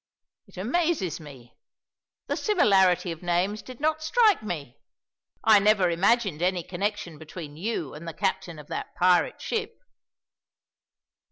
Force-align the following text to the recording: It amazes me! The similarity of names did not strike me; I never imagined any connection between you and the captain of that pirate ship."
It 0.47 0.57
amazes 0.57 1.19
me! 1.19 1.55
The 2.25 2.35
similarity 2.35 3.11
of 3.11 3.21
names 3.21 3.61
did 3.61 3.79
not 3.79 4.01
strike 4.01 4.41
me; 4.41 4.79
I 5.43 5.59
never 5.59 5.91
imagined 5.91 6.41
any 6.41 6.63
connection 6.63 7.19
between 7.19 7.55
you 7.55 7.93
and 7.93 8.07
the 8.07 8.13
captain 8.15 8.57
of 8.57 8.65
that 8.69 8.95
pirate 8.95 9.39
ship." 9.39 9.77